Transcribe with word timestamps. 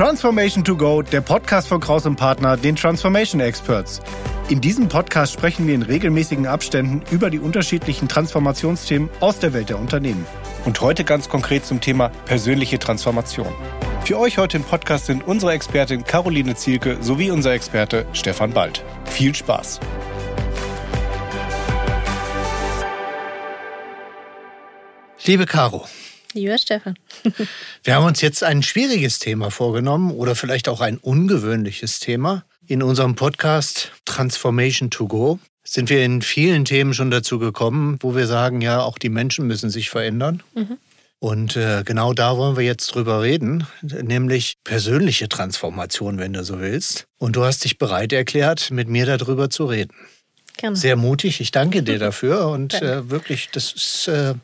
Transformation 0.00 0.64
to 0.64 0.78
Go, 0.78 1.02
der 1.02 1.20
Podcast 1.20 1.68
von 1.68 1.78
Kraus 1.78 2.06
und 2.06 2.16
Partner, 2.16 2.56
den 2.56 2.74
Transformation 2.74 3.38
Experts. 3.38 4.00
In 4.48 4.62
diesem 4.62 4.88
Podcast 4.88 5.34
sprechen 5.34 5.66
wir 5.66 5.74
in 5.74 5.82
regelmäßigen 5.82 6.46
Abständen 6.46 7.02
über 7.10 7.28
die 7.28 7.38
unterschiedlichen 7.38 8.08
Transformationsthemen 8.08 9.10
aus 9.20 9.40
der 9.40 9.52
Welt 9.52 9.68
der 9.68 9.78
Unternehmen. 9.78 10.24
Und 10.64 10.80
heute 10.80 11.04
ganz 11.04 11.28
konkret 11.28 11.66
zum 11.66 11.82
Thema 11.82 12.08
persönliche 12.24 12.78
Transformation. 12.78 13.52
Für 14.02 14.18
euch 14.18 14.38
heute 14.38 14.56
im 14.56 14.62
Podcast 14.62 15.04
sind 15.04 15.28
unsere 15.28 15.52
Expertin 15.52 16.02
Caroline 16.02 16.54
Zielke 16.54 16.96
sowie 17.02 17.30
unser 17.30 17.52
Experte 17.52 18.06
Stefan 18.14 18.52
Bald. 18.52 18.82
Viel 19.04 19.34
Spaß! 19.34 19.80
Liebe 25.26 25.44
Caro, 25.44 25.84
Lieber 26.32 26.58
Stefan. 26.58 26.94
Wir 27.82 27.94
haben 27.94 28.04
uns 28.04 28.20
jetzt 28.20 28.44
ein 28.44 28.62
schwieriges 28.62 29.18
Thema 29.18 29.50
vorgenommen 29.50 30.12
oder 30.12 30.34
vielleicht 30.34 30.68
auch 30.68 30.80
ein 30.80 30.96
ungewöhnliches 30.98 31.98
Thema. 31.98 32.44
In 32.66 32.82
unserem 32.82 33.16
Podcast 33.16 33.90
Transformation 34.04 34.90
to 34.90 35.08
Go 35.08 35.40
sind 35.64 35.90
wir 35.90 36.04
in 36.04 36.22
vielen 36.22 36.64
Themen 36.64 36.94
schon 36.94 37.10
dazu 37.10 37.38
gekommen, 37.38 37.98
wo 38.00 38.14
wir 38.14 38.26
sagen, 38.26 38.60
ja, 38.60 38.80
auch 38.80 38.98
die 38.98 39.08
Menschen 39.08 39.46
müssen 39.46 39.70
sich 39.70 39.90
verändern. 39.90 40.42
Mhm. 40.54 40.78
Und 41.18 41.56
äh, 41.56 41.82
genau 41.84 42.14
da 42.14 42.36
wollen 42.36 42.56
wir 42.56 42.64
jetzt 42.64 42.94
drüber 42.94 43.22
reden, 43.22 43.66
nämlich 43.82 44.56
persönliche 44.64 45.28
Transformation, 45.28 46.18
wenn 46.18 46.32
du 46.32 46.42
so 46.44 46.60
willst. 46.60 47.06
Und 47.18 47.36
du 47.36 47.44
hast 47.44 47.64
dich 47.64 47.76
bereit 47.76 48.12
erklärt, 48.12 48.70
mit 48.70 48.88
mir 48.88 49.04
darüber 49.04 49.50
zu 49.50 49.66
reden. 49.66 49.92
Gerne. 50.56 50.76
Sehr 50.76 50.96
mutig, 50.96 51.40
ich 51.40 51.50
danke 51.50 51.82
dir 51.82 51.98
dafür. 52.00 52.48
Und 52.48 52.74
äh, 52.74 53.10
wirklich, 53.10 53.50
das 53.52 53.72
ist. 53.72 54.08
Äh, 54.08 54.34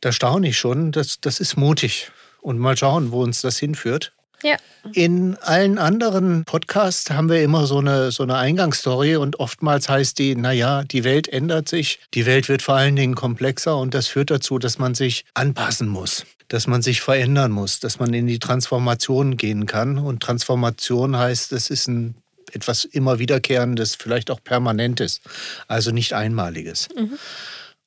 da 0.00 0.12
staune 0.12 0.48
ich 0.48 0.58
schon. 0.58 0.92
Das, 0.92 1.20
das 1.20 1.40
ist 1.40 1.56
mutig. 1.56 2.10
Und 2.40 2.58
mal 2.58 2.76
schauen, 2.76 3.12
wo 3.12 3.22
uns 3.22 3.42
das 3.42 3.58
hinführt. 3.58 4.12
Ja. 4.42 4.56
In 4.94 5.36
allen 5.36 5.76
anderen 5.76 6.44
Podcasts 6.46 7.10
haben 7.10 7.28
wir 7.28 7.42
immer 7.42 7.66
so 7.66 7.78
eine, 7.78 8.10
so 8.10 8.22
eine 8.22 8.36
Eingangsstory 8.36 9.16
und 9.16 9.38
oftmals 9.38 9.90
heißt 9.90 10.18
die, 10.18 10.34
naja, 10.34 10.82
die 10.84 11.04
Welt 11.04 11.28
ändert 11.28 11.68
sich, 11.68 12.00
die 12.14 12.24
Welt 12.24 12.48
wird 12.48 12.62
vor 12.62 12.76
allen 12.76 12.96
Dingen 12.96 13.14
komplexer 13.14 13.76
und 13.76 13.92
das 13.92 14.06
führt 14.06 14.30
dazu, 14.30 14.58
dass 14.58 14.78
man 14.78 14.94
sich 14.94 15.26
anpassen 15.34 15.88
muss, 15.88 16.24
dass 16.48 16.66
man 16.66 16.80
sich 16.80 17.02
verändern 17.02 17.52
muss, 17.52 17.80
dass 17.80 17.98
man 17.98 18.14
in 18.14 18.26
die 18.26 18.38
Transformation 18.38 19.36
gehen 19.36 19.66
kann. 19.66 19.98
Und 19.98 20.22
Transformation 20.22 21.18
heißt, 21.18 21.52
es 21.52 21.68
ist 21.68 21.88
ein 21.88 22.14
etwas 22.52 22.84
immer 22.84 23.18
wiederkehrendes, 23.18 23.94
vielleicht 23.94 24.30
auch 24.30 24.42
permanentes, 24.42 25.20
also 25.68 25.90
nicht 25.90 26.14
einmaliges. 26.14 26.88
Mhm. 26.96 27.18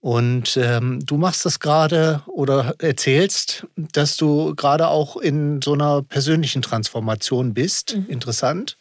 Und 0.03 0.57
ähm, 0.57 0.99
du 1.05 1.15
machst 1.15 1.45
das 1.45 1.61
gerade 1.61 2.23
oder 2.25 2.75
erzählst, 2.79 3.65
dass 3.77 4.17
du 4.17 4.53
gerade 4.53 4.89
auch 4.89 5.15
in 5.15 5.61
so 5.61 5.71
einer 5.71 6.01
persönlichen 6.01 6.61
Transformation 6.61 7.53
bist, 7.53 7.95
mhm. 7.95 8.07
interessant, 8.09 8.75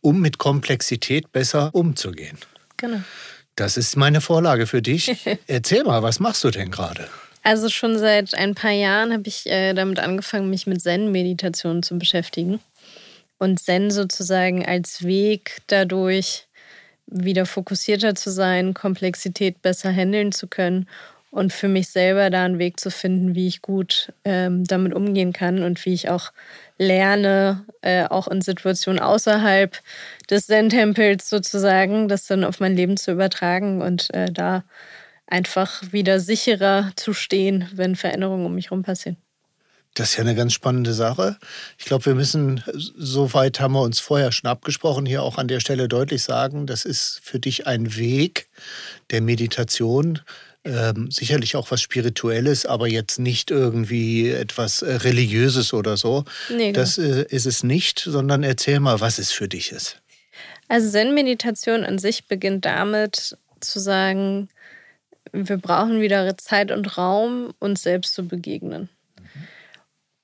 um 0.00 0.22
mit 0.22 0.38
Komplexität 0.38 1.30
besser 1.30 1.74
umzugehen. 1.74 2.38
Genau. 2.78 3.02
Das 3.54 3.76
ist 3.76 3.98
meine 3.98 4.22
Vorlage 4.22 4.66
für 4.66 4.80
dich. 4.80 5.14
Erzähl 5.46 5.84
mal, 5.84 6.02
was 6.02 6.20
machst 6.20 6.42
du 6.42 6.48
denn 6.48 6.70
gerade? 6.70 7.06
Also 7.42 7.68
schon 7.68 7.98
seit 7.98 8.34
ein 8.34 8.54
paar 8.54 8.70
Jahren 8.70 9.12
habe 9.12 9.24
ich 9.26 9.44
äh, 9.50 9.74
damit 9.74 9.98
angefangen, 9.98 10.48
mich 10.48 10.66
mit 10.66 10.80
Zen-Meditationen 10.80 11.82
zu 11.82 11.98
beschäftigen. 11.98 12.60
Und 13.36 13.60
Zen 13.60 13.90
sozusagen 13.90 14.64
als 14.64 15.02
Weg 15.02 15.60
dadurch, 15.66 16.46
wieder 17.06 17.46
fokussierter 17.46 18.14
zu 18.14 18.30
sein, 18.30 18.74
Komplexität 18.74 19.62
besser 19.62 19.90
handeln 19.92 20.32
zu 20.32 20.46
können 20.48 20.88
und 21.30 21.52
für 21.52 21.68
mich 21.68 21.88
selber 21.88 22.28
da 22.30 22.44
einen 22.44 22.58
Weg 22.58 22.78
zu 22.78 22.90
finden, 22.90 23.34
wie 23.34 23.46
ich 23.48 23.62
gut 23.62 24.12
ähm, 24.24 24.64
damit 24.64 24.92
umgehen 24.94 25.32
kann 25.32 25.62
und 25.62 25.84
wie 25.86 25.94
ich 25.94 26.10
auch 26.10 26.32
lerne, 26.78 27.64
äh, 27.80 28.04
auch 28.04 28.28
in 28.28 28.42
Situationen 28.42 29.00
außerhalb 29.00 29.78
des 30.30 30.46
Zen-Tempels 30.46 31.28
sozusagen, 31.30 32.08
das 32.08 32.26
dann 32.26 32.44
auf 32.44 32.60
mein 32.60 32.76
Leben 32.76 32.96
zu 32.96 33.12
übertragen 33.12 33.80
und 33.82 34.12
äh, 34.14 34.30
da 34.30 34.64
einfach 35.26 35.82
wieder 35.92 36.20
sicherer 36.20 36.90
zu 36.96 37.14
stehen, 37.14 37.68
wenn 37.72 37.96
Veränderungen 37.96 38.44
um 38.46 38.54
mich 38.54 38.66
herum 38.66 38.82
passieren. 38.82 39.21
Das 39.94 40.10
ist 40.10 40.16
ja 40.16 40.22
eine 40.22 40.34
ganz 40.34 40.54
spannende 40.54 40.94
Sache. 40.94 41.36
Ich 41.78 41.84
glaube, 41.84 42.06
wir 42.06 42.14
müssen, 42.14 42.64
soweit 42.74 43.60
haben 43.60 43.74
wir 43.74 43.82
uns 43.82 44.00
vorher 44.00 44.32
schon 44.32 44.48
abgesprochen, 44.48 45.04
hier 45.04 45.22
auch 45.22 45.36
an 45.36 45.48
der 45.48 45.60
Stelle 45.60 45.86
deutlich 45.86 46.22
sagen, 46.22 46.66
das 46.66 46.86
ist 46.86 47.20
für 47.22 47.38
dich 47.38 47.66
ein 47.66 47.96
Weg 47.96 48.48
der 49.10 49.20
Meditation, 49.20 50.20
ähm, 50.64 51.10
sicherlich 51.10 51.56
auch 51.56 51.70
was 51.70 51.82
Spirituelles, 51.82 52.64
aber 52.64 52.88
jetzt 52.88 53.18
nicht 53.18 53.50
irgendwie 53.50 54.30
etwas 54.30 54.80
äh, 54.80 54.94
Religiöses 54.94 55.74
oder 55.74 55.96
so. 55.96 56.24
Nee, 56.48 56.72
genau. 56.72 56.72
Das 56.72 56.98
äh, 56.98 57.26
ist 57.28 57.46
es 57.46 57.62
nicht, 57.62 57.98
sondern 57.98 58.44
erzähl 58.44 58.80
mal, 58.80 59.00
was 59.00 59.18
es 59.18 59.32
für 59.32 59.48
dich 59.48 59.72
ist. 59.72 60.00
Also 60.68 60.88
Zen-Meditation 60.90 61.84
an 61.84 61.98
sich 61.98 62.26
beginnt 62.28 62.64
damit 62.64 63.36
zu 63.60 63.78
sagen, 63.78 64.48
wir 65.32 65.58
brauchen 65.58 66.00
wieder 66.00 66.36
Zeit 66.38 66.70
und 66.70 66.96
Raum, 66.96 67.52
uns 67.58 67.82
selbst 67.82 68.14
zu 68.14 68.26
begegnen. 68.26 68.88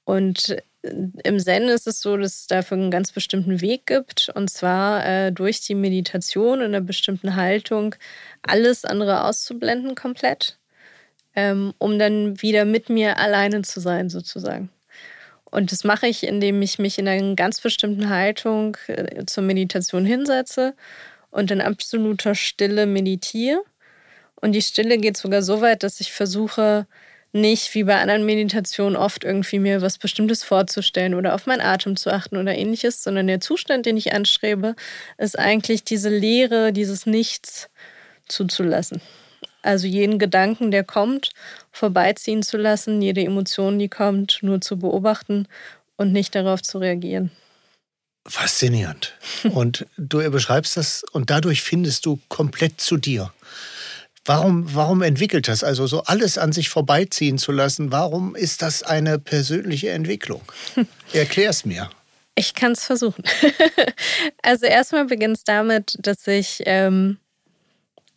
Und 0.08 0.56
äh, 0.82 0.94
im 1.22 1.38
Zen 1.38 1.68
ist 1.68 1.86
es 1.86 2.00
so, 2.00 2.16
dass 2.16 2.34
es 2.34 2.46
dafür 2.46 2.78
einen 2.78 2.90
ganz 2.90 3.12
bestimmten 3.12 3.60
Weg 3.60 3.84
gibt. 3.84 4.30
Und 4.34 4.48
zwar 4.48 5.04
äh, 5.04 5.32
durch 5.32 5.60
die 5.60 5.74
Meditation 5.74 6.60
in 6.60 6.66
einer 6.66 6.80
bestimmten 6.80 7.36
Haltung 7.36 7.94
alles 8.40 8.86
andere 8.86 9.24
auszublenden 9.24 9.94
komplett, 9.94 10.56
ähm, 11.36 11.74
um 11.76 11.98
dann 11.98 12.40
wieder 12.40 12.64
mit 12.64 12.88
mir 12.88 13.18
alleine 13.18 13.60
zu 13.60 13.80
sein 13.80 14.08
sozusagen. 14.08 14.70
Und 15.44 15.72
das 15.72 15.84
mache 15.84 16.06
ich, 16.06 16.26
indem 16.26 16.62
ich 16.62 16.78
mich 16.78 16.98
in 16.98 17.06
einer 17.06 17.34
ganz 17.34 17.60
bestimmten 17.60 18.08
Haltung 18.08 18.78
äh, 18.86 19.26
zur 19.26 19.44
Meditation 19.44 20.06
hinsetze 20.06 20.72
und 21.30 21.50
in 21.50 21.60
absoluter 21.60 22.34
Stille 22.34 22.86
meditiere. 22.86 23.62
Und 24.36 24.52
die 24.52 24.62
Stille 24.62 24.96
geht 24.96 25.18
sogar 25.18 25.42
so 25.42 25.60
weit, 25.60 25.82
dass 25.82 26.00
ich 26.00 26.12
versuche, 26.12 26.86
nicht 27.32 27.74
wie 27.74 27.84
bei 27.84 28.00
anderen 28.00 28.24
Meditationen 28.24 28.96
oft 28.96 29.24
irgendwie 29.24 29.58
mir 29.58 29.82
was 29.82 29.98
Bestimmtes 29.98 30.44
vorzustellen 30.44 31.14
oder 31.14 31.34
auf 31.34 31.46
meinen 31.46 31.60
Atem 31.60 31.96
zu 31.96 32.10
achten 32.10 32.36
oder 32.36 32.54
ähnliches, 32.54 33.02
sondern 33.02 33.26
der 33.26 33.40
Zustand, 33.40 33.86
den 33.86 33.96
ich 33.96 34.12
anstrebe, 34.12 34.74
ist 35.18 35.38
eigentlich 35.38 35.84
diese 35.84 36.08
Leere, 36.08 36.72
dieses 36.72 37.06
Nichts 37.06 37.68
zuzulassen. 38.28 39.00
Also 39.62 39.86
jeden 39.86 40.18
Gedanken, 40.18 40.70
der 40.70 40.84
kommt, 40.84 41.30
vorbeiziehen 41.72 42.42
zu 42.42 42.56
lassen, 42.56 43.02
jede 43.02 43.22
Emotion, 43.22 43.78
die 43.78 43.88
kommt, 43.88 44.38
nur 44.42 44.60
zu 44.60 44.78
beobachten 44.78 45.46
und 45.96 46.12
nicht 46.12 46.34
darauf 46.34 46.62
zu 46.62 46.78
reagieren. 46.78 47.30
Faszinierend. 48.26 49.14
Und 49.52 49.86
du 49.96 50.18
beschreibst 50.30 50.76
das 50.76 51.02
und 51.12 51.30
dadurch 51.30 51.62
findest 51.62 52.06
du 52.06 52.18
komplett 52.28 52.80
zu 52.80 52.96
dir. 52.96 53.32
Warum, 54.28 54.74
warum 54.74 55.00
entwickelt 55.00 55.48
das? 55.48 55.64
Also 55.64 55.86
so 55.86 56.02
alles 56.02 56.36
an 56.36 56.52
sich 56.52 56.68
vorbeiziehen 56.68 57.38
zu 57.38 57.50
lassen, 57.50 57.92
warum 57.92 58.36
ist 58.36 58.60
das 58.60 58.82
eine 58.82 59.18
persönliche 59.18 59.88
Entwicklung? 59.88 60.42
Erklär 61.14 61.48
es 61.48 61.64
mir. 61.64 61.88
Ich 62.34 62.52
kann 62.52 62.72
es 62.72 62.84
versuchen. 62.84 63.24
also 64.42 64.66
erstmal 64.66 65.06
beginnt 65.06 65.38
es 65.38 65.44
damit, 65.44 65.96
dass 66.00 66.26
ich 66.26 66.62
ähm, 66.66 67.16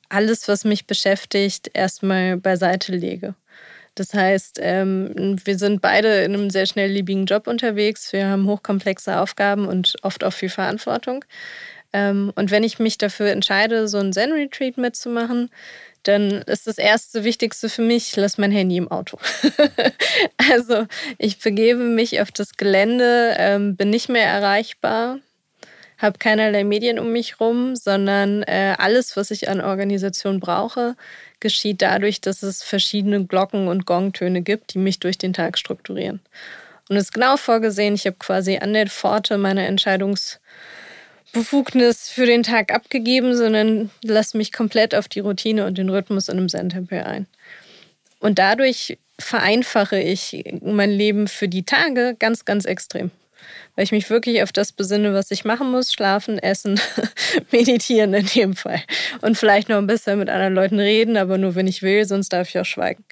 alles, 0.10 0.50
was 0.50 0.66
mich 0.66 0.86
beschäftigt, 0.86 1.72
erstmal 1.74 2.36
beiseite 2.36 2.92
lege. 2.92 3.34
Das 3.96 4.14
heißt, 4.14 4.60
ähm, 4.62 5.38
wir 5.46 5.58
sind 5.58 5.82
beide 5.82 6.24
in 6.24 6.34
einem 6.34 6.50
sehr 6.50 6.66
schnelllebigen 6.66 7.26
Job 7.26 7.48
unterwegs. 7.48 8.12
Wir 8.12 8.28
haben 8.28 8.48
hochkomplexe 8.48 9.18
Aufgaben 9.18 9.66
und 9.66 9.96
oft 10.02 10.26
auch 10.26 10.34
viel 10.34 10.50
Verantwortung. 10.50 11.24
Ähm, 11.94 12.32
und 12.36 12.52
wenn 12.52 12.64
ich 12.64 12.80
mich 12.80 12.98
dafür 12.98 13.32
entscheide, 13.32 13.88
so 13.88 13.98
ein 13.98 14.14
Zen-Retreat 14.14 14.78
mitzumachen, 14.78 15.50
dann 16.04 16.42
ist 16.44 16.68
das 16.68 16.78
erste 16.78 17.24
Wichtigste 17.24 17.70
für 17.70 17.82
mich, 17.82 18.10
ich 18.10 18.16
lasse 18.16 18.42
mein 18.42 18.52
Handy 18.52 18.78
im 18.78 18.90
Auto. 18.90 19.18
also 20.52 20.86
ich 21.18 21.40
begebe 21.40 21.84
mich 21.84 22.22
auf 22.22 22.32
das 22.32 22.58
Gelände, 22.58 23.36
ähm, 23.38 23.76
bin 23.76 23.90
nicht 23.90 24.10
mehr 24.10 24.26
erreichbar, 24.26 25.20
habe 25.98 26.18
keinerlei 26.18 26.64
Medien 26.64 27.00
um 27.00 27.12
mich 27.12 27.40
rum, 27.40 27.76
sondern 27.76 28.44
äh, 28.44 28.76
alles, 28.78 29.16
was 29.16 29.32
ich 29.32 29.50
an 29.50 29.62
Organisation 29.62 30.40
brauche, 30.40 30.96
geschieht 31.40 31.82
dadurch, 31.82 32.22
dass 32.22 32.44
es 32.44 32.64
verschiedene 32.64 33.26
Glocken 33.26 33.68
und 33.68 33.86
Gongtöne 33.86 34.42
gibt, 34.42 34.74
die 34.74 34.80
mich 34.80 35.00
durch 35.00 35.18
den 35.18 35.34
Tag 35.34 35.58
strukturieren. 35.58 36.20
Und 36.90 36.98
es 36.98 37.06
ist 37.06 37.14
genau 37.14 37.38
vorgesehen, 37.38 37.96
ich 37.96 38.06
habe 38.06 38.18
quasi 38.18 38.58
an 38.58 38.74
der 38.74 38.88
Pforte 38.88 39.38
meiner 39.38 39.68
Entscheidungs- 39.68 40.40
Befugnis 41.34 42.10
für 42.10 42.26
den 42.26 42.44
Tag 42.44 42.74
abgegeben, 42.74 43.36
sondern 43.36 43.90
lasse 44.04 44.38
mich 44.38 44.52
komplett 44.52 44.94
auf 44.94 45.08
die 45.08 45.22
Routine 45.22 45.66
und 45.66 45.78
den 45.78 45.90
Rhythmus 45.90 46.28
in 46.28 46.38
einem 46.38 46.50
Zen-Tempel 46.50 47.04
ein. 47.04 47.28
Und 48.20 48.38
dadurch 48.38 48.98
vereinfache 49.18 50.00
ich 50.00 50.44
mein 50.62 50.92
Leben 50.92 51.28
für 51.28 51.48
die 51.48 51.64
Tage 51.64 52.16
ganz, 52.20 52.46
ganz 52.46 52.66
extrem. 52.66 53.12
Weil 53.76 53.86
ich 53.86 53.92
mich 53.92 54.10
wirklich 54.10 54.44
auf 54.44 54.52
das 54.52 54.72
besinne, 54.72 55.14
was 55.14 55.32
ich 55.32 55.46
machen 55.46 55.72
muss: 55.72 55.94
schlafen, 55.94 56.38
essen, 56.38 56.80
meditieren 57.52 58.14
in 58.14 58.26
dem 58.28 58.56
Fall. 58.56 58.82
Und 59.22 59.38
vielleicht 59.38 59.70
noch 59.70 59.78
ein 59.78 59.88
bisschen 59.88 60.20
mit 60.20 60.30
anderen 60.30 60.54
Leuten 60.54 60.80
reden, 60.80 61.18
aber 61.18 61.38
nur 61.38 61.56
wenn 61.56 61.68
ich 61.68 61.82
will, 61.82 62.06
sonst 62.06 62.30
darf 62.30 62.50
ich 62.50 62.60
auch 62.60 62.66
schweigen. 62.66 63.04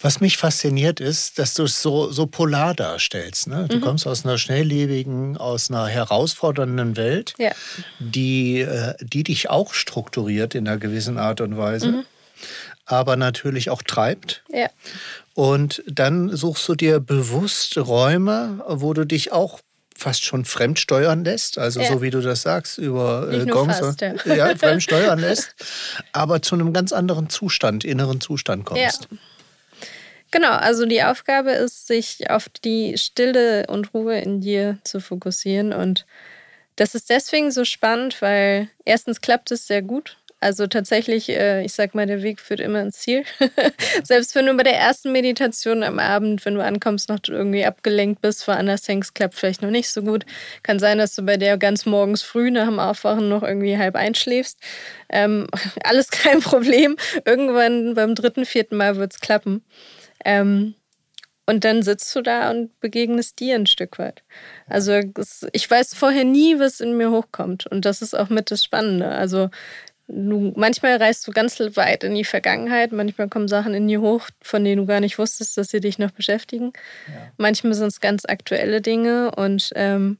Was 0.00 0.20
mich 0.20 0.36
fasziniert 0.36 1.00
ist, 1.00 1.38
dass 1.38 1.54
du 1.54 1.64
es 1.64 1.82
so, 1.82 2.12
so 2.12 2.26
polar 2.26 2.74
darstellst. 2.74 3.48
Ne? 3.48 3.66
Du 3.68 3.76
mhm. 3.76 3.80
kommst 3.80 4.06
aus 4.06 4.24
einer 4.24 4.38
schnelllebigen, 4.38 5.36
aus 5.36 5.70
einer 5.70 5.86
herausfordernden 5.88 6.96
Welt, 6.96 7.34
ja. 7.38 7.50
die, 7.98 8.60
äh, 8.60 8.94
die 9.00 9.24
dich 9.24 9.50
auch 9.50 9.74
strukturiert 9.74 10.54
in 10.54 10.68
einer 10.68 10.78
gewissen 10.78 11.18
Art 11.18 11.40
und 11.40 11.56
Weise, 11.56 11.88
mhm. 11.88 12.04
aber 12.84 13.16
natürlich 13.16 13.70
auch 13.70 13.82
treibt. 13.82 14.44
Ja. 14.52 14.68
Und 15.34 15.82
dann 15.86 16.34
suchst 16.36 16.68
du 16.68 16.76
dir 16.76 17.00
bewusst 17.00 17.76
Räume, 17.76 18.62
wo 18.68 18.94
du 18.94 19.04
dich 19.04 19.32
auch 19.32 19.60
fast 19.96 20.24
schon 20.24 20.44
fremdsteuern 20.44 21.24
lässt, 21.24 21.58
also 21.58 21.80
ja. 21.80 21.88
so 21.88 22.02
wie 22.02 22.10
du 22.10 22.20
das 22.20 22.42
sagst, 22.42 22.78
über 22.78 23.28
äh, 23.32 23.44
Gongs, 23.46 23.80
fast, 23.80 24.00
ja. 24.00 24.14
ja, 24.26 24.56
fremdsteuern 24.56 25.18
lässt, 25.18 25.56
aber 26.12 26.40
zu 26.40 26.54
einem 26.54 26.72
ganz 26.72 26.92
anderen 26.92 27.28
Zustand, 27.28 27.84
inneren 27.84 28.20
Zustand 28.20 28.64
kommst. 28.64 29.08
Ja. 29.10 29.18
Genau, 30.30 30.52
also 30.52 30.84
die 30.84 31.02
Aufgabe 31.02 31.52
ist, 31.52 31.86
sich 31.86 32.30
auf 32.30 32.48
die 32.48 32.98
Stille 32.98 33.66
und 33.68 33.94
Ruhe 33.94 34.18
in 34.18 34.40
dir 34.40 34.78
zu 34.84 35.00
fokussieren. 35.00 35.72
Und 35.72 36.04
das 36.76 36.94
ist 36.94 37.08
deswegen 37.10 37.50
so 37.50 37.64
spannend, 37.64 38.20
weil 38.20 38.68
erstens 38.84 39.20
klappt 39.20 39.50
es 39.52 39.66
sehr 39.66 39.82
gut. 39.82 40.18
Also 40.40 40.68
tatsächlich, 40.68 41.30
äh, 41.30 41.64
ich 41.64 41.72
sag 41.72 41.96
mal, 41.96 42.06
der 42.06 42.22
Weg 42.22 42.40
führt 42.40 42.60
immer 42.60 42.80
ins 42.80 42.98
Ziel. 42.98 43.24
Selbst 44.04 44.36
wenn 44.36 44.46
du 44.46 44.54
bei 44.54 44.62
der 44.62 44.76
ersten 44.76 45.10
Meditation 45.10 45.82
am 45.82 45.98
Abend, 45.98 46.44
wenn 46.44 46.54
du 46.54 46.62
ankommst, 46.62 47.08
noch 47.08 47.18
irgendwie 47.26 47.64
abgelenkt 47.64 48.20
bist, 48.22 48.46
woanders 48.46 48.86
hängst, 48.86 49.16
klappt 49.16 49.34
vielleicht 49.34 49.62
noch 49.62 49.70
nicht 49.70 49.88
so 49.90 50.02
gut. 50.02 50.24
Kann 50.62 50.78
sein, 50.78 50.98
dass 50.98 51.16
du 51.16 51.22
bei 51.22 51.36
der 51.38 51.58
ganz 51.58 51.86
morgens 51.86 52.22
früh 52.22 52.52
nach 52.52 52.66
dem 52.66 52.78
Aufwachen 52.78 53.28
noch 53.28 53.42
irgendwie 53.42 53.78
halb 53.78 53.96
einschläfst. 53.96 54.60
Ähm, 55.08 55.48
alles 55.82 56.10
kein 56.10 56.40
Problem. 56.40 56.96
Irgendwann 57.24 57.94
beim 57.94 58.14
dritten, 58.14 58.44
vierten 58.44 58.76
Mal 58.76 58.96
wird 58.96 59.14
es 59.14 59.20
klappen. 59.20 59.64
Ähm, 60.28 60.74
und 61.46 61.64
dann 61.64 61.82
sitzt 61.82 62.14
du 62.14 62.20
da 62.20 62.50
und 62.50 62.78
begegnest 62.80 63.40
dir 63.40 63.54
ein 63.54 63.66
Stück 63.66 63.98
weit. 63.98 64.22
Also 64.66 64.92
es, 64.92 65.46
ich 65.52 65.70
weiß 65.70 65.94
vorher 65.94 66.24
nie, 66.24 66.58
was 66.58 66.80
in 66.80 66.98
mir 66.98 67.10
hochkommt. 67.10 67.66
Und 67.66 67.86
das 67.86 68.02
ist 68.02 68.12
auch 68.12 68.28
mit 68.28 68.50
das 68.50 68.62
Spannende. 68.62 69.08
Also 69.08 69.48
du, 70.08 70.52
manchmal 70.56 70.98
reist 70.98 71.26
du 71.26 71.32
ganz 71.32 71.58
weit 71.58 72.04
in 72.04 72.14
die 72.14 72.24
Vergangenheit, 72.24 72.92
manchmal 72.92 73.30
kommen 73.30 73.48
Sachen 73.48 73.72
in 73.72 73.88
dir 73.88 74.02
hoch, 74.02 74.28
von 74.42 74.62
denen 74.62 74.82
du 74.82 74.86
gar 74.86 75.00
nicht 75.00 75.18
wusstest, 75.18 75.56
dass 75.56 75.68
sie 75.68 75.80
dich 75.80 75.98
noch 75.98 76.10
beschäftigen. 76.10 76.74
Ja. 77.06 77.32
Manchmal 77.38 77.72
sind 77.72 77.88
es 77.88 78.00
ganz 78.00 78.26
aktuelle 78.26 78.82
Dinge 78.82 79.30
und 79.34 79.70
ähm, 79.74 80.18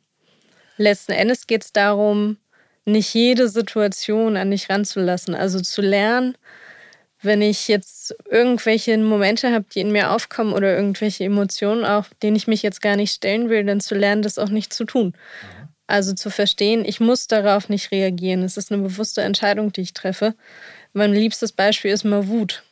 letzten 0.79 1.13
Endes 1.13 1.47
geht 1.47 1.65
es 1.65 1.75
darum, 1.75 2.39
nicht 2.87 3.13
jede 3.13 3.51
Situation 3.51 4.39
an 4.39 4.51
dich 4.51 4.71
ranzulassen. 4.71 5.35
Also 5.35 5.61
zu 5.61 5.83
lernen, 5.83 6.39
wenn 7.23 7.43
ich 7.43 7.69
jetzt 7.69 8.15
irgendwelche 8.31 8.97
Momente 8.99 9.53
habe, 9.53 9.67
die 9.75 9.81
in 9.81 9.93
mir 9.93 10.13
aufkommen 10.13 10.53
oder 10.53 10.75
irgendwelche 10.77 11.25
Emotionen 11.25 11.85
auch, 11.85 12.07
denen 12.23 12.37
ich 12.37 12.47
mich 12.47 12.63
jetzt 12.63 12.81
gar 12.81 12.97
nicht 12.97 13.13
stellen 13.13 13.49
will, 13.49 13.65
dann 13.65 13.81
zu 13.81 13.95
lernen, 13.95 14.23
das 14.23 14.39
auch 14.39 14.51
nicht 14.51 14.73
zu 14.73 14.85
tun. 14.85 15.15
Also 15.87 16.13
zu 16.13 16.31
verstehen, 16.31 16.85
ich 16.85 17.01
muss 17.01 17.27
darauf 17.27 17.69
nicht 17.69 17.91
reagieren. 17.91 18.43
Es 18.43 18.57
ist 18.57 18.71
eine 18.71 18.83
bewusste 18.83 19.23
Entscheidung, 19.23 19.73
die 19.73 19.81
ich 19.81 19.95
treffe. 19.95 20.35
Mein 20.93 21.13
liebstes 21.13 21.53
Beispiel 21.53 21.91
ist 21.91 22.05
mal 22.05 22.29
Wut. 22.29 22.63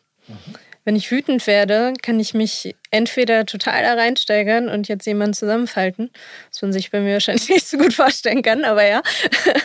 Wenn 0.84 0.94
ich 0.94 1.10
wütend 1.10 1.46
werde, 1.48 1.94
kann 2.00 2.20
ich 2.20 2.32
mich 2.32 2.76
entweder 2.92 3.44
total 3.44 3.82
da 3.82 3.94
reinsteigern 3.94 4.68
und 4.68 4.86
jetzt 4.86 5.06
jemanden 5.06 5.34
zusammenfalten, 5.34 6.10
was 6.50 6.62
man 6.62 6.72
sich 6.72 6.92
bei 6.92 7.00
mir 7.00 7.14
wahrscheinlich 7.14 7.48
nicht 7.50 7.66
so 7.66 7.76
gut 7.76 7.92
vorstellen 7.92 8.42
kann, 8.42 8.64
aber 8.64 8.86
ja. 8.86 9.02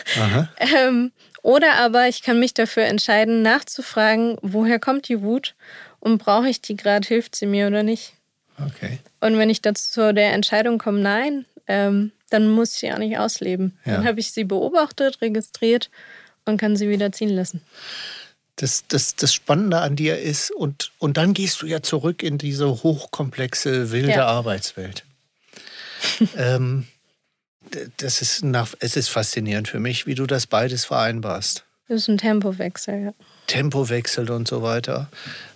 ähm, 0.58 1.12
oder 1.42 1.74
aber 1.74 2.08
ich 2.08 2.22
kann 2.22 2.38
mich 2.38 2.54
dafür 2.54 2.84
entscheiden, 2.84 3.42
nachzufragen, 3.42 4.38
woher 4.42 4.78
kommt 4.78 5.08
die 5.08 5.22
Wut 5.22 5.54
und 6.00 6.18
brauche 6.18 6.48
ich 6.48 6.60
die 6.60 6.76
gerade, 6.76 7.06
hilft 7.06 7.36
sie 7.36 7.46
mir 7.46 7.66
oder 7.66 7.82
nicht. 7.82 8.14
Okay. 8.58 8.98
Und 9.20 9.38
wenn 9.38 9.50
ich 9.50 9.60
dazu 9.60 9.90
zu 9.90 10.14
der 10.14 10.32
Entscheidung 10.32 10.78
komme, 10.78 11.00
nein, 11.00 11.44
ähm, 11.66 12.12
dann 12.30 12.48
muss 12.48 12.74
ich 12.74 12.80
sie 12.80 12.92
auch 12.92 12.98
nicht 12.98 13.18
ausleben. 13.18 13.78
Ja. 13.84 13.96
Dann 13.96 14.06
habe 14.06 14.20
ich 14.20 14.32
sie 14.32 14.44
beobachtet, 14.44 15.20
registriert 15.20 15.90
und 16.44 16.58
kann 16.58 16.76
sie 16.76 16.88
wieder 16.88 17.12
ziehen 17.12 17.30
lassen. 17.30 17.62
Das, 18.56 18.84
das, 18.86 19.16
das 19.16 19.32
Spannende 19.34 19.78
an 19.78 19.96
dir 19.96 20.18
ist, 20.18 20.50
und, 20.50 20.92
und 20.98 21.16
dann 21.16 21.34
gehst 21.34 21.62
du 21.62 21.66
ja 21.66 21.82
zurück 21.82 22.22
in 22.22 22.38
diese 22.38 22.68
hochkomplexe, 22.68 23.90
wilde 23.90 24.10
ja. 24.10 24.26
Arbeitswelt. 24.26 25.04
ähm, 26.36 26.86
das 27.98 28.22
ist 28.22 28.44
nach, 28.44 28.74
es 28.80 28.96
ist 28.96 29.08
faszinierend 29.08 29.68
für 29.68 29.80
mich, 29.80 30.06
wie 30.06 30.14
du 30.14 30.26
das 30.26 30.46
beides 30.46 30.84
vereinbarst. 30.84 31.64
Das 31.88 32.02
ist 32.02 32.08
ein 32.08 32.18
Tempowechsel, 32.18 33.02
ja. 33.02 33.14
Tempowechsel 33.48 34.30
und 34.30 34.48
so 34.48 34.62
weiter. 34.62 35.08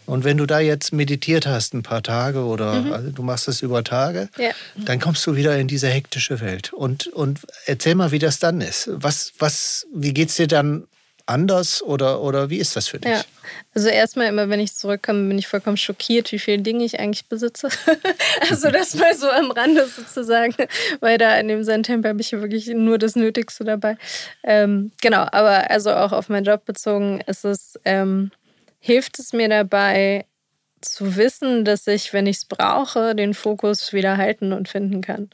Und 0.06 0.22
wenn 0.24 0.36
du 0.36 0.46
da 0.46 0.60
jetzt 0.60 0.92
meditiert 0.92 1.46
hast 1.46 1.74
ein 1.74 1.82
paar 1.82 2.02
Tage 2.02 2.44
oder 2.44 2.74
mhm. 2.74 2.92
also 2.92 3.10
du 3.10 3.22
machst 3.22 3.48
es 3.48 3.62
über 3.62 3.82
Tage, 3.82 4.28
ja. 4.38 4.50
dann 4.76 5.00
kommst 5.00 5.26
du 5.26 5.34
wieder 5.34 5.56
in 5.58 5.66
diese 5.66 5.88
hektische 5.88 6.40
Welt. 6.40 6.72
Und, 6.72 7.08
und 7.08 7.40
erzähl 7.66 7.94
mal, 7.94 8.12
wie 8.12 8.18
das 8.18 8.38
dann 8.38 8.60
ist. 8.60 8.88
Was, 8.92 9.32
was, 9.38 9.86
wie 9.92 10.14
geht 10.14 10.28
es 10.28 10.36
dir 10.36 10.46
dann 10.46 10.86
anders 11.26 11.82
oder, 11.82 12.23
oder 12.23 12.50
wie 12.50 12.58
ist 12.58 12.76
das 12.76 12.88
für 12.88 12.99
dich? 12.99 13.11
Ja, 13.11 13.23
also 13.75 13.88
erstmal 13.88 14.28
immer, 14.28 14.49
wenn 14.49 14.61
ich 14.61 14.75
zurückkomme, 14.75 15.28
bin 15.28 15.38
ich 15.38 15.49
vollkommen 15.49 15.76
schockiert, 15.76 16.31
wie 16.32 16.38
viele 16.38 16.62
Dinge 16.62 16.84
ich 16.84 16.99
eigentlich 17.00 17.26
besitze. 17.26 17.69
also 18.50 18.70
das 18.70 18.94
mal 18.94 19.14
so 19.14 19.28
am 19.28 19.50
Rande 19.50 19.87
sozusagen, 19.87 20.55
weil 21.00 21.19
da 21.19 21.37
in 21.38 21.49
dem 21.49 21.64
Zen-Tempel 21.64 22.11
habe 22.11 22.20
ich 22.20 22.32
wirklich 22.32 22.69
nur 22.69 22.99
das 22.99 23.17
Nötigste 23.17 23.64
dabei. 23.64 23.99
Ähm, 24.44 24.93
genau, 25.02 25.26
aber 25.32 25.70
also 25.70 25.93
auch 25.93 26.12
auf 26.12 26.28
meinen 26.28 26.44
Job 26.44 26.64
bezogen 26.64 27.20
ist 27.26 27.44
es, 27.44 27.78
ähm, 27.84 28.31
hilft 28.78 29.19
es 29.19 29.32
mir 29.32 29.49
dabei 29.49 30.26
zu 30.81 31.17
wissen, 31.17 31.64
dass 31.64 31.87
ich, 31.88 32.12
wenn 32.12 32.26
ich 32.26 32.37
es 32.37 32.44
brauche, 32.44 33.17
den 33.17 33.34
Fokus 33.34 33.93
wieder 33.93 34.17
halten 34.17 34.52
und 34.52 34.69
finden 34.69 35.00
kann. 35.00 35.31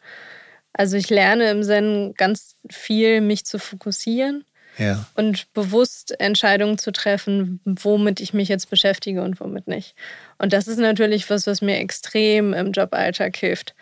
Also 0.73 0.97
ich 0.97 1.11
lerne 1.11 1.51
im 1.51 1.63
Zen 1.63 2.15
ganz 2.17 2.57
viel, 2.71 3.21
mich 3.21 3.45
zu 3.45 3.59
fokussieren 3.59 4.47
ja. 4.79 5.07
und 5.15 5.53
bewusst 5.53 6.19
Entscheidungen 6.21 6.79
zu 6.79 6.93
treffen, 6.93 7.61
womit 7.65 8.21
ich 8.21 8.35
mich 8.35 8.49
jetzt 8.49 8.71
beschäftige 8.71 9.23
und 9.23 9.41
womit 9.41 9.69
nicht. 9.69 9.95
Und 10.39 10.53
das 10.53 10.69
ist 10.69 10.79
natürlich 10.79 11.29
was, 11.31 11.47
was 11.47 11.63
mir 11.63 11.79
extrem 11.79 12.53
im 12.55 12.73
Joballtag 12.73 13.37
hilft, 13.37 13.75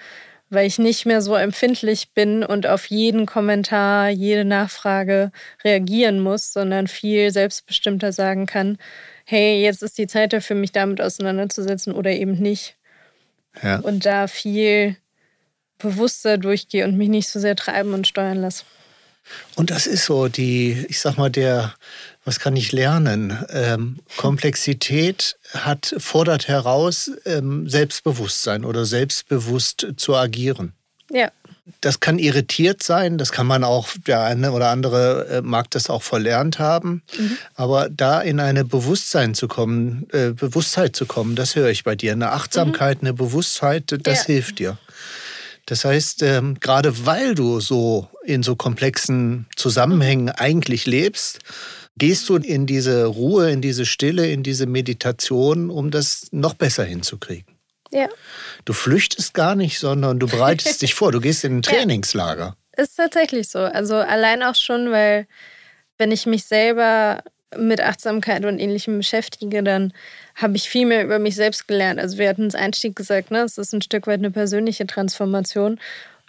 weil 0.48 0.66
ich 0.66 0.78
nicht 0.78 1.06
mehr 1.06 1.22
so 1.22 1.34
empfindlich 1.34 2.12
bin 2.12 2.42
und 2.42 2.66
auf 2.66 2.86
jeden 2.86 3.26
Kommentar, 3.26 4.08
jede 4.08 4.44
Nachfrage 4.44 5.30
reagieren 5.64 6.20
muss, 6.20 6.52
sondern 6.52 6.88
viel 6.88 7.30
selbstbestimmter 7.30 8.12
sagen 8.12 8.46
kann, 8.46 8.78
hey, 9.24 9.62
jetzt 9.62 9.82
ist 9.82 9.96
die 9.96 10.08
Zeit 10.08 10.32
dafür, 10.32 10.56
mich 10.56 10.72
damit 10.72 11.00
auseinanderzusetzen 11.00 11.92
oder 11.94 12.10
eben 12.10 12.32
nicht. 12.32 12.76
Ja. 13.62 13.78
Und 13.78 14.06
da 14.06 14.26
viel 14.26 14.96
bewusster 15.78 16.36
durchgehe 16.36 16.84
und 16.84 16.96
mich 16.96 17.08
nicht 17.08 17.28
so 17.28 17.40
sehr 17.40 17.56
treiben 17.56 17.94
und 17.94 18.06
steuern 18.06 18.38
lasse. 18.38 18.64
Und 19.56 19.70
das 19.70 19.86
ist 19.86 20.04
so 20.04 20.28
die, 20.28 20.86
ich 20.88 21.00
sag 21.00 21.16
mal, 21.16 21.30
der, 21.30 21.74
was 22.24 22.40
kann 22.40 22.56
ich 22.56 22.72
lernen? 22.72 23.38
Ähm, 23.50 24.00
Komplexität 24.16 25.36
hat, 25.52 25.94
fordert 25.98 26.48
heraus, 26.48 27.10
ähm, 27.24 27.68
Selbstbewusstsein 27.68 28.64
oder 28.64 28.84
selbstbewusst 28.84 29.86
zu 29.96 30.16
agieren. 30.16 30.72
Ja. 31.10 31.30
Das 31.80 32.00
kann 32.00 32.18
irritiert 32.18 32.82
sein, 32.82 33.16
das 33.16 33.30
kann 33.30 33.46
man 33.46 33.62
auch, 33.62 33.88
der 34.06 34.22
eine 34.24 34.52
oder 34.52 34.70
andere 34.70 35.26
äh, 35.28 35.42
mag 35.42 35.70
das 35.70 35.88
auch 35.88 36.02
verlernt 36.02 36.58
haben. 36.58 37.02
Mhm. 37.16 37.38
Aber 37.54 37.88
da 37.88 38.20
in 38.20 38.40
eine 38.40 38.64
Bewusstsein 38.64 39.34
zu 39.34 39.46
kommen, 39.46 40.08
äh, 40.12 40.30
Bewusstheit 40.32 40.96
zu 40.96 41.06
kommen, 41.06 41.36
das 41.36 41.54
höre 41.54 41.68
ich 41.68 41.84
bei 41.84 41.94
dir. 41.94 42.12
Eine 42.12 42.32
Achtsamkeit, 42.32 43.02
mhm. 43.02 43.08
eine 43.08 43.14
Bewusstheit, 43.14 43.94
das 44.02 44.20
ja. 44.20 44.34
hilft 44.34 44.58
dir. 44.58 44.78
Das 45.70 45.84
heißt, 45.84 46.24
ähm, 46.24 46.58
gerade 46.58 47.06
weil 47.06 47.36
du 47.36 47.60
so 47.60 48.08
in 48.24 48.42
so 48.42 48.56
komplexen 48.56 49.46
Zusammenhängen 49.54 50.28
eigentlich 50.28 50.84
lebst, 50.84 51.38
gehst 51.96 52.28
du 52.28 52.38
in 52.38 52.66
diese 52.66 53.04
Ruhe, 53.04 53.52
in 53.52 53.60
diese 53.60 53.86
Stille, 53.86 54.32
in 54.32 54.42
diese 54.42 54.66
Meditation, 54.66 55.70
um 55.70 55.92
das 55.92 56.26
noch 56.32 56.54
besser 56.54 56.82
hinzukriegen. 56.82 57.54
Ja. 57.92 58.08
Du 58.64 58.72
flüchtest 58.72 59.32
gar 59.32 59.54
nicht, 59.54 59.78
sondern 59.78 60.18
du 60.18 60.26
bereitest 60.26 60.82
dich 60.82 60.94
vor. 60.94 61.12
Du 61.12 61.20
gehst 61.20 61.44
in 61.44 61.58
ein 61.58 61.62
Trainingslager. 61.62 62.56
Ja, 62.76 62.82
ist 62.82 62.96
tatsächlich 62.96 63.48
so. 63.48 63.60
Also 63.60 63.94
allein 63.94 64.42
auch 64.42 64.56
schon, 64.56 64.90
weil 64.90 65.28
wenn 65.98 66.10
ich 66.10 66.26
mich 66.26 66.46
selber 66.46 67.22
mit 67.56 67.80
Achtsamkeit 67.80 68.44
und 68.44 68.58
Ähnlichem 68.58 68.98
beschäftige, 68.98 69.62
dann 69.62 69.92
habe 70.34 70.56
ich 70.56 70.68
viel 70.68 70.86
mehr 70.86 71.04
über 71.04 71.18
mich 71.18 71.36
selbst 71.36 71.68
gelernt. 71.68 72.00
Also 72.00 72.18
wir 72.18 72.28
hatten 72.28 72.46
es 72.46 72.54
Einstieg 72.54 72.96
gesagt, 72.96 73.30
ne? 73.30 73.40
es 73.40 73.58
ist 73.58 73.72
ein 73.72 73.82
Stück 73.82 74.06
weit 74.06 74.20
eine 74.20 74.30
persönliche 74.30 74.86
Transformation. 74.86 75.78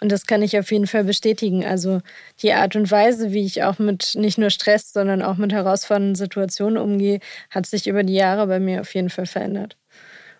Und 0.00 0.10
das 0.10 0.26
kann 0.26 0.42
ich 0.42 0.58
auf 0.58 0.72
jeden 0.72 0.88
Fall 0.88 1.04
bestätigen. 1.04 1.64
Also 1.64 2.00
die 2.42 2.52
Art 2.52 2.74
und 2.74 2.90
Weise, 2.90 3.32
wie 3.32 3.46
ich 3.46 3.62
auch 3.62 3.78
mit 3.78 4.16
nicht 4.16 4.36
nur 4.36 4.50
Stress, 4.50 4.92
sondern 4.92 5.22
auch 5.22 5.36
mit 5.36 5.52
herausfordernden 5.52 6.16
Situationen 6.16 6.76
umgehe, 6.76 7.20
hat 7.50 7.66
sich 7.66 7.86
über 7.86 8.02
die 8.02 8.14
Jahre 8.14 8.48
bei 8.48 8.58
mir 8.58 8.80
auf 8.80 8.92
jeden 8.94 9.10
Fall 9.10 9.26
verändert. 9.26 9.76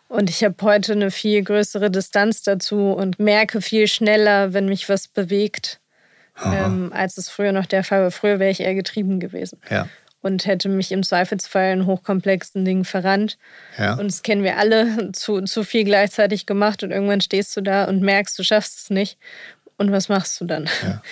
Und 0.08 0.28
ich 0.28 0.42
habe 0.42 0.56
heute 0.62 0.92
eine 0.92 1.10
viel 1.10 1.42
größere 1.42 1.90
Distanz 1.90 2.42
dazu 2.42 2.92
und 2.92 3.18
merke 3.18 3.62
viel 3.62 3.86
schneller, 3.86 4.52
wenn 4.52 4.66
mich 4.66 4.88
was 4.88 5.06
bewegt, 5.06 5.80
ähm, 6.44 6.92
als 6.92 7.16
es 7.16 7.28
früher 7.28 7.52
noch 7.52 7.66
der 7.66 7.84
Fall 7.84 8.02
war. 8.02 8.10
Früher 8.10 8.38
wäre 8.38 8.50
ich 8.50 8.60
eher 8.60 8.74
getrieben 8.74 9.20
gewesen. 9.20 9.58
Ja. 9.70 9.88
Und 10.22 10.46
hätte 10.46 10.68
mich 10.68 10.92
im 10.92 11.02
Zweifelsfall 11.02 11.72
in 11.72 11.86
hochkomplexen 11.86 12.64
Dingen 12.64 12.84
verrannt. 12.84 13.38
Ja. 13.76 13.94
Und 13.94 14.06
das 14.06 14.22
kennen 14.22 14.44
wir 14.44 14.56
alle, 14.56 15.12
zu, 15.12 15.42
zu 15.42 15.64
viel 15.64 15.84
gleichzeitig 15.84 16.46
gemacht 16.46 16.82
und 16.82 16.92
irgendwann 16.92 17.20
stehst 17.20 17.56
du 17.56 17.60
da 17.60 17.84
und 17.84 18.00
merkst, 18.00 18.38
du 18.38 18.44
schaffst 18.44 18.78
es 18.78 18.90
nicht. 18.90 19.18
Und 19.76 19.90
was 19.90 20.08
machst 20.08 20.40
du 20.40 20.44
dann? 20.44 20.68
Ja. 20.82 21.02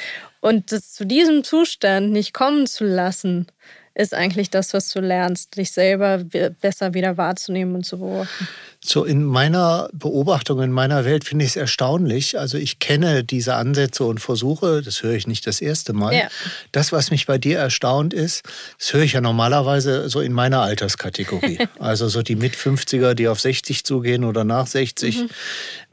Und 0.41 0.73
das 0.73 0.95
zu 0.95 1.05
diesem 1.05 1.45
Zustand 1.45 2.13
nicht 2.13 2.33
kommen 2.33 2.67
zu 2.67 2.85
lassen, 2.85 3.47
ist 3.95 4.15
eigentlich 4.15 4.51
das, 4.51 4.73
was 4.73 4.89
du 4.91 5.01
lernst, 5.01 5.57
dich 5.57 5.73
selber 5.73 6.19
besser 6.61 6.95
wieder 6.95 7.17
wahrzunehmen 7.17 7.75
und 7.75 7.85
zu 7.85 7.99
beobachten. 7.99 8.49
So 8.83 9.05
in 9.05 9.25
meiner 9.25 9.91
Beobachtung, 9.93 10.63
in 10.63 10.73
meiner 10.73 11.05
Welt 11.05 11.25
finde 11.25 11.45
ich 11.45 11.51
es 11.51 11.57
erstaunlich. 11.57 12.39
Also 12.39 12.57
ich 12.57 12.79
kenne 12.79 13.25
diese 13.25 13.55
Ansätze 13.57 14.05
und 14.05 14.21
Versuche, 14.21 14.81
das 14.81 15.03
höre 15.03 15.15
ich 15.15 15.27
nicht 15.27 15.47
das 15.47 15.61
erste 15.61 15.93
Mal. 15.93 16.15
Ja. 16.15 16.29
Das, 16.73 16.91
was 16.91 17.11
mich 17.11 17.27
bei 17.27 17.37
dir 17.37 17.59
erstaunt 17.59 18.15
ist, 18.15 18.43
das 18.79 18.95
höre 18.95 19.03
ich 19.03 19.13
ja 19.13 19.21
normalerweise 19.21 20.09
so 20.09 20.21
in 20.21 20.33
meiner 20.33 20.63
Alterskategorie. 20.63 21.59
also 21.79 22.09
so 22.09 22.23
die 22.23 22.37
Mit-50er, 22.37 23.13
die 23.15 23.29
auf 23.29 23.41
60 23.41 23.85
zugehen 23.85 24.25
oder 24.25 24.45
nach 24.45 24.67
60. 24.67 25.19
Mhm 25.19 25.31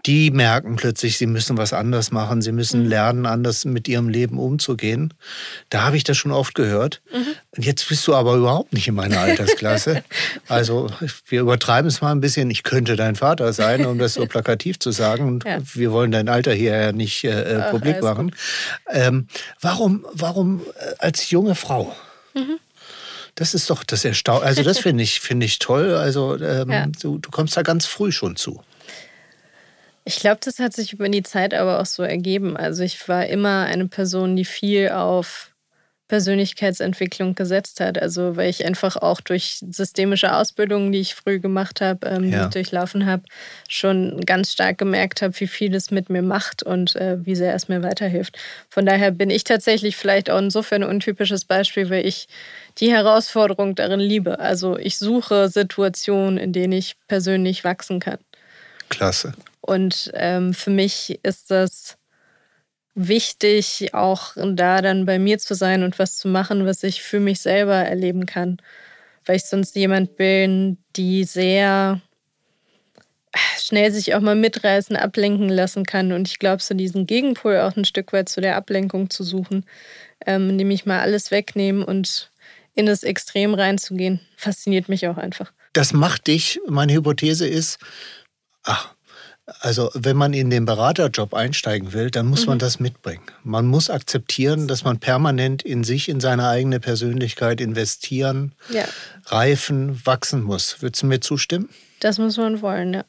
die 0.07 0.31
merken 0.31 0.77
plötzlich, 0.77 1.17
sie 1.17 1.27
müssen 1.27 1.57
was 1.57 1.73
anders 1.73 2.11
machen, 2.11 2.41
sie 2.41 2.53
müssen 2.53 2.83
mhm. 2.83 2.89
lernen, 2.89 3.25
anders 3.25 3.65
mit 3.65 3.89
ihrem 3.89 4.07
Leben 4.07 4.39
umzugehen. 4.39 5.13
Da 5.69 5.83
habe 5.83 5.97
ich 5.97 6.05
das 6.05 6.15
schon 6.15 6.31
oft 6.31 6.55
gehört. 6.55 7.01
Mhm. 7.13 7.35
Und 7.51 7.65
jetzt 7.65 7.89
bist 7.89 8.07
du 8.07 8.15
aber 8.15 8.35
überhaupt 8.35 8.71
nicht 8.71 8.87
in 8.87 8.95
meiner 8.95 9.19
Altersklasse. 9.19 10.03
also 10.47 10.89
wir 11.27 11.41
übertreiben 11.41 11.89
es 11.89 11.99
mal 11.99 12.13
ein 12.13 12.21
bisschen. 12.21 12.49
Ich 12.49 12.63
könnte 12.63 12.95
dein 12.95 13.17
Vater 13.17 13.51
sein, 13.51 13.85
um 13.85 13.99
das 13.99 14.13
so 14.13 14.25
plakativ 14.25 14.79
zu 14.79 14.91
sagen. 14.91 15.27
Und 15.27 15.43
ja. 15.43 15.57
wir 15.73 15.91
wollen 15.91 16.11
dein 16.11 16.29
Alter 16.29 16.53
hier 16.53 16.77
ja 16.77 16.91
nicht 16.93 17.25
äh, 17.25 17.61
Ach, 17.61 17.71
publik 17.71 18.01
machen. 18.01 18.33
Ähm, 18.89 19.27
warum, 19.59 20.05
warum 20.13 20.61
äh, 20.79 20.93
als 20.99 21.29
junge 21.29 21.55
Frau? 21.55 21.93
Mhm. 22.33 22.59
Das 23.35 23.53
ist 23.53 23.69
doch 23.69 23.83
das 23.83 24.05
Erstaunliche. 24.05 24.47
Also 24.47 24.63
das 24.63 24.79
finde 24.79 25.03
ich, 25.03 25.19
finde 25.19 25.45
ich 25.45 25.59
toll. 25.59 25.95
Also 25.95 26.39
ähm, 26.39 26.71
ja. 26.71 26.85
du, 27.01 27.17
du 27.17 27.29
kommst 27.29 27.57
da 27.57 27.61
ganz 27.61 27.85
früh 27.85 28.13
schon 28.13 28.37
zu. 28.37 28.63
Ich 30.07 30.19
glaube, 30.21 30.39
das 30.41 30.59
hat 30.59 30.71
sich 30.71 30.93
über 30.93 31.09
die 31.09 31.21
Zeit 31.21 31.53
aber 31.53 31.81
auch 31.81 31.85
so 31.85 32.01
ergeben. 32.01 32.55
Also 32.55 32.81
ich 32.81 33.09
war 33.09 33.25
immer 33.25 33.65
eine 33.65 33.89
Person, 33.89 34.37
die 34.37 34.45
viel 34.45 34.87
auf 34.91 35.51
Persönlichkeitsentwicklung 36.07 37.35
gesetzt 37.35 37.81
hat. 37.81 38.01
Also 38.01 38.37
weil 38.37 38.49
ich 38.49 38.65
einfach 38.65 38.95
auch 38.95 39.19
durch 39.19 39.59
systemische 39.69 40.33
Ausbildungen, 40.33 40.93
die 40.93 40.99
ich 40.99 41.13
früh 41.13 41.41
gemacht 41.41 41.81
habe, 41.81 42.07
ähm, 42.07 42.31
ja. 42.31 42.47
durchlaufen 42.47 43.05
habe, 43.05 43.23
schon 43.67 44.21
ganz 44.25 44.53
stark 44.53 44.77
gemerkt 44.77 45.21
habe, 45.21 45.37
wie 45.41 45.47
viel 45.47 45.75
es 45.75 45.91
mit 45.91 46.09
mir 46.09 46.21
macht 46.21 46.63
und 46.63 46.95
äh, 46.95 47.17
wie 47.25 47.35
sehr 47.35 47.53
es 47.53 47.67
mir 47.67 47.83
weiterhilft. 47.83 48.37
Von 48.69 48.85
daher 48.85 49.11
bin 49.11 49.29
ich 49.29 49.43
tatsächlich 49.43 49.97
vielleicht 49.97 50.29
auch 50.29 50.39
insofern 50.39 50.83
ein 50.83 50.89
untypisches 50.89 51.43
Beispiel, 51.43 51.89
weil 51.89 52.05
ich 52.05 52.29
die 52.77 52.93
Herausforderung 52.93 53.75
darin 53.75 53.99
liebe. 53.99 54.39
Also 54.39 54.77
ich 54.77 54.97
suche 54.97 55.49
Situationen, 55.49 56.37
in 56.37 56.53
denen 56.53 56.71
ich 56.71 56.95
persönlich 57.09 57.65
wachsen 57.65 57.99
kann. 57.99 58.19
Klasse. 58.87 59.33
Und 59.67 60.11
ähm, 60.13 60.53
für 60.53 60.69
mich 60.69 61.19
ist 61.23 61.51
das 61.51 61.97
wichtig, 62.95 63.93
auch 63.93 64.33
da 64.35 64.81
dann 64.81 65.05
bei 65.05 65.19
mir 65.19 65.37
zu 65.37 65.53
sein 65.55 65.83
und 65.83 65.99
was 65.99 66.15
zu 66.15 66.29
machen, 66.29 66.65
was 66.65 66.83
ich 66.83 67.03
für 67.03 67.19
mich 67.19 67.41
selber 67.41 67.75
erleben 67.75 68.25
kann. 68.25 68.57
Weil 69.25 69.35
ich 69.35 69.43
sonst 69.43 69.75
jemand 69.75 70.15
bin, 70.15 70.77
die 70.95 71.25
sehr 71.25 72.01
schnell 73.59 73.91
sich 73.91 74.15
auch 74.15 74.21
mal 74.21 74.35
mitreißen, 74.35 74.95
ablenken 74.95 75.49
lassen 75.49 75.85
kann. 75.85 76.13
Und 76.13 76.29
ich 76.29 76.39
glaube, 76.39 76.63
so 76.63 76.73
diesen 76.73 77.05
Gegenpol 77.05 77.59
auch 77.59 77.75
ein 77.75 77.85
Stück 77.85 78.13
weit 78.13 78.29
zu 78.29 78.39
der 78.39 78.55
Ablenkung 78.55 79.09
zu 79.09 79.23
suchen, 79.23 79.65
ähm, 80.25 80.49
indem 80.51 80.71
ich 80.71 80.85
mal 80.85 81.01
alles 81.01 81.29
wegnehme 81.29 81.85
und 81.85 82.31
in 82.73 82.85
das 82.85 83.03
Extrem 83.03 83.53
reinzugehen, 83.53 84.21
fasziniert 84.37 84.87
mich 84.87 85.07
auch 85.07 85.17
einfach. 85.17 85.51
Das 85.73 85.91
macht 85.91 86.27
dich, 86.27 86.61
meine 86.67 86.93
Hypothese 86.93 87.45
ist, 87.47 87.79
ach, 88.63 88.95
also 89.61 89.89
wenn 89.93 90.17
man 90.17 90.33
in 90.33 90.49
den 90.49 90.65
Beraterjob 90.65 91.33
einsteigen 91.33 91.93
will, 91.93 92.11
dann 92.11 92.27
muss 92.27 92.41
mhm. 92.41 92.51
man 92.51 92.59
das 92.59 92.79
mitbringen. 92.79 93.23
Man 93.43 93.65
muss 93.65 93.89
akzeptieren, 93.89 94.67
dass 94.67 94.83
man 94.83 94.99
permanent 94.99 95.63
in 95.63 95.83
sich, 95.83 96.09
in 96.09 96.19
seine 96.19 96.47
eigene 96.47 96.79
Persönlichkeit 96.79 97.61
investieren, 97.61 98.53
ja. 98.69 98.85
reifen, 99.25 100.05
wachsen 100.05 100.43
muss. 100.43 100.81
Würdest 100.81 101.03
du 101.03 101.07
mir 101.07 101.21
zustimmen? 101.21 101.69
Das 102.01 102.17
muss 102.17 102.37
man 102.37 102.61
wollen, 102.61 102.93
ja. 102.93 103.05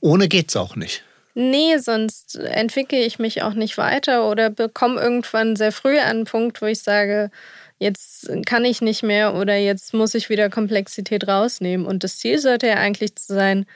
Ohne 0.00 0.28
geht's 0.28 0.56
auch 0.56 0.76
nicht. 0.76 1.02
Nee, 1.34 1.78
sonst 1.78 2.36
entwickle 2.36 2.98
ich 2.98 3.18
mich 3.18 3.42
auch 3.42 3.54
nicht 3.54 3.76
weiter 3.76 4.28
oder 4.28 4.50
bekomme 4.50 5.00
irgendwann 5.00 5.56
sehr 5.56 5.72
früh 5.72 5.98
an 5.98 6.08
einen 6.08 6.24
Punkt, 6.24 6.60
wo 6.62 6.66
ich 6.66 6.80
sage, 6.80 7.30
jetzt 7.78 8.30
kann 8.46 8.64
ich 8.64 8.80
nicht 8.80 9.02
mehr 9.02 9.34
oder 9.34 9.56
jetzt 9.56 9.94
muss 9.94 10.14
ich 10.14 10.28
wieder 10.28 10.50
Komplexität 10.50 11.26
rausnehmen. 11.26 11.86
Und 11.86 12.04
das 12.04 12.18
Ziel 12.18 12.38
sollte 12.38 12.68
ja 12.68 12.74
eigentlich 12.74 13.12
sein, 13.18 13.66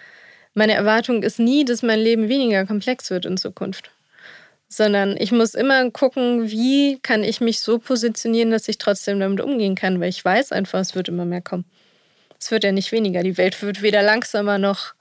meine 0.55 0.75
Erwartung 0.75 1.23
ist 1.23 1.39
nie, 1.39 1.65
dass 1.65 1.83
mein 1.83 2.01
Leben 2.01 2.29
weniger 2.29 2.65
komplex 2.65 3.11
wird 3.11 3.27
in 3.27 3.37
Zukunft. 3.37 3.91
Sondern 4.69 5.17
ich 5.19 5.31
muss 5.31 5.55
immer 5.55 5.91
gucken, 5.91 6.51
wie 6.51 6.99
kann 7.01 7.23
ich 7.23 7.41
mich 7.41 7.61
so 7.61 7.79
positionieren, 7.79 8.51
dass 8.51 8.69
ich 8.69 8.79
trotzdem 8.79 9.21
damit 9.21 9.41
umgehen 9.41 9.75
kann, 9.75 10.01
weil 10.01 10.09
ich 10.09 10.25
weiß 10.25 10.53
einfach, 10.53 10.81
es 10.81 10.95
wird 10.95 11.09
immer 11.09 11.25
mehr 11.25 11.43
kommen. 11.43 11.65
Es 12.41 12.51
wird 12.51 12.65
ja 12.65 12.73
nicht 12.73 12.91
weniger. 12.93 13.23
Die 13.23 13.37
Welt 13.37 13.63
wird 13.63 13.83
weder 13.83 14.03
langsamer 14.03 14.59
noch 14.59 14.95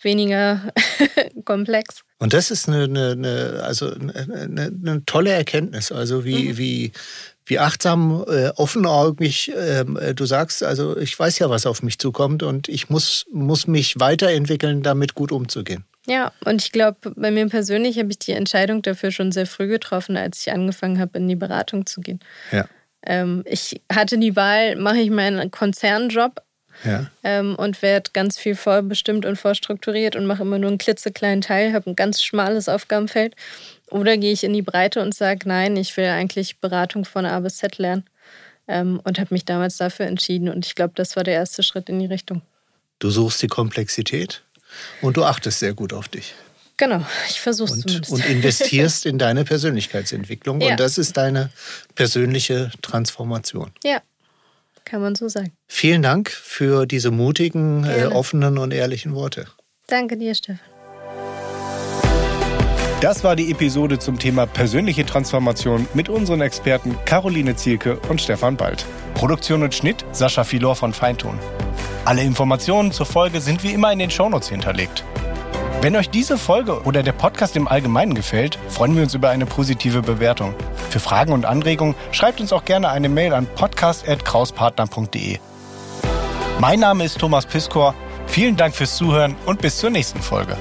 weniger 0.00 0.72
komplex. 1.44 2.02
Und 2.18 2.32
das 2.32 2.50
ist 2.50 2.68
eine, 2.68 2.84
eine, 2.84 3.12
eine 3.12 3.62
also 3.62 3.92
eine, 3.92 4.72
eine, 4.82 5.02
tolle 5.06 5.30
Erkenntnis. 5.30 5.92
Also 5.92 6.24
wie, 6.24 6.50
mhm. 6.50 6.58
wie 6.58 6.92
wie 7.46 7.58
achtsam, 7.58 8.24
äh, 8.26 8.48
offenäugig 8.56 9.52
ähm, 9.56 9.96
äh, 9.96 10.14
du 10.14 10.24
sagst, 10.26 10.62
also 10.62 10.96
ich 10.96 11.18
weiß 11.18 11.38
ja, 11.38 11.50
was 11.50 11.66
auf 11.66 11.82
mich 11.82 11.98
zukommt 11.98 12.42
und 12.42 12.68
ich 12.68 12.88
muss, 12.88 13.26
muss 13.32 13.66
mich 13.66 14.00
weiterentwickeln, 14.00 14.82
damit 14.82 15.14
gut 15.14 15.30
umzugehen. 15.32 15.84
Ja, 16.06 16.32
und 16.44 16.62
ich 16.62 16.72
glaube, 16.72 17.12
bei 17.16 17.30
mir 17.30 17.48
persönlich 17.48 17.98
habe 17.98 18.10
ich 18.10 18.18
die 18.18 18.32
Entscheidung 18.32 18.82
dafür 18.82 19.10
schon 19.10 19.32
sehr 19.32 19.46
früh 19.46 19.68
getroffen, 19.68 20.16
als 20.16 20.40
ich 20.40 20.52
angefangen 20.52 20.98
habe, 20.98 21.18
in 21.18 21.28
die 21.28 21.36
Beratung 21.36 21.86
zu 21.86 22.00
gehen. 22.00 22.20
Ja. 22.52 22.66
Ähm, 23.06 23.42
ich 23.46 23.80
hatte 23.90 24.18
die 24.18 24.36
Wahl, 24.36 24.76
mache 24.76 24.98
ich 24.98 25.10
meinen 25.10 25.50
Konzernjob 25.50 26.42
ja. 26.84 27.06
ähm, 27.22 27.54
und 27.56 27.80
werde 27.82 28.10
ganz 28.12 28.38
viel 28.38 28.54
vorbestimmt 28.54 29.24
und 29.24 29.36
vorstrukturiert 29.36 30.16
und 30.16 30.26
mache 30.26 30.42
immer 30.42 30.58
nur 30.58 30.68
einen 30.68 30.78
klitzekleinen 30.78 31.40
Teil, 31.40 31.72
habe 31.72 31.90
ein 31.90 31.96
ganz 31.96 32.22
schmales 32.22 32.68
Aufgabenfeld 32.68 33.34
oder 33.94 34.16
gehe 34.16 34.32
ich 34.32 34.42
in 34.42 34.52
die 34.52 34.62
Breite 34.62 35.00
und 35.00 35.14
sage, 35.14 35.48
nein, 35.48 35.76
ich 35.76 35.96
will 35.96 36.06
eigentlich 36.06 36.58
Beratung 36.58 37.04
von 37.04 37.24
A 37.24 37.38
bis 37.38 37.58
Z 37.58 37.78
lernen. 37.78 38.04
Ähm, 38.66 39.00
und 39.04 39.20
habe 39.20 39.32
mich 39.32 39.44
damals 39.44 39.76
dafür 39.76 40.06
entschieden. 40.06 40.48
Und 40.48 40.66
ich 40.66 40.74
glaube, 40.74 40.94
das 40.96 41.16
war 41.16 41.22
der 41.22 41.34
erste 41.34 41.62
Schritt 41.62 41.88
in 41.88 42.00
die 42.00 42.06
Richtung. 42.06 42.42
Du 42.98 43.10
suchst 43.10 43.40
die 43.42 43.46
Komplexität 43.46 44.42
und 45.00 45.16
du 45.16 45.24
achtest 45.24 45.60
sehr 45.60 45.74
gut 45.74 45.92
auf 45.92 46.08
dich. 46.08 46.34
Genau, 46.76 47.04
ich 47.28 47.40
versuche 47.40 47.72
es 47.72 47.80
zumindest. 47.82 48.10
Und 48.10 48.26
investierst 48.26 49.06
in 49.06 49.18
deine 49.18 49.44
Persönlichkeitsentwicklung. 49.44 50.60
Ja. 50.60 50.72
Und 50.72 50.80
das 50.80 50.98
ist 50.98 51.16
deine 51.16 51.50
persönliche 51.94 52.72
Transformation. 52.82 53.70
Ja, 53.84 54.00
kann 54.84 55.02
man 55.02 55.14
so 55.14 55.28
sagen. 55.28 55.52
Vielen 55.68 56.02
Dank 56.02 56.30
für 56.30 56.86
diese 56.86 57.12
mutigen, 57.12 57.84
äh, 57.84 58.06
offenen 58.06 58.58
und 58.58 58.72
ehrlichen 58.72 59.14
Worte. 59.14 59.46
Danke 59.86 60.16
dir, 60.16 60.34
Stefan. 60.34 60.73
Das 63.04 63.22
war 63.22 63.36
die 63.36 63.50
Episode 63.50 63.98
zum 63.98 64.18
Thema 64.18 64.46
persönliche 64.46 65.04
Transformation 65.04 65.86
mit 65.92 66.08
unseren 66.08 66.40
Experten 66.40 66.96
Caroline 67.04 67.54
Zielke 67.54 67.98
und 68.08 68.18
Stefan 68.18 68.56
Bald. 68.56 68.86
Produktion 69.12 69.62
und 69.62 69.74
Schnitt 69.74 70.06
Sascha 70.12 70.42
Filor 70.42 70.74
von 70.74 70.94
Feintun. 70.94 71.38
Alle 72.06 72.22
Informationen 72.22 72.92
zur 72.92 73.04
Folge 73.04 73.42
sind 73.42 73.62
wie 73.62 73.74
immer 73.74 73.92
in 73.92 73.98
den 73.98 74.10
Shownotes 74.10 74.48
hinterlegt. 74.48 75.04
Wenn 75.82 75.96
euch 75.96 76.08
diese 76.08 76.38
Folge 76.38 76.80
oder 76.84 77.02
der 77.02 77.12
Podcast 77.12 77.56
im 77.56 77.68
Allgemeinen 77.68 78.14
gefällt, 78.14 78.58
freuen 78.70 78.96
wir 78.96 79.02
uns 79.02 79.12
über 79.12 79.28
eine 79.28 79.44
positive 79.44 80.00
Bewertung. 80.00 80.54
Für 80.88 80.98
Fragen 80.98 81.34
und 81.34 81.44
Anregungen 81.44 81.96
schreibt 82.10 82.40
uns 82.40 82.54
auch 82.54 82.64
gerne 82.64 82.88
eine 82.88 83.10
Mail 83.10 83.34
an 83.34 83.46
podcast.krauspartner.de. 83.54 85.40
Mein 86.58 86.80
Name 86.80 87.04
ist 87.04 87.18
Thomas 87.18 87.44
Piskor. 87.44 87.94
Vielen 88.28 88.56
Dank 88.56 88.74
fürs 88.74 88.96
Zuhören 88.96 89.36
und 89.44 89.60
bis 89.60 89.76
zur 89.76 89.90
nächsten 89.90 90.22
Folge. 90.22 90.56